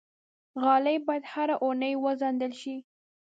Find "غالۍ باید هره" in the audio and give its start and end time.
0.61-1.55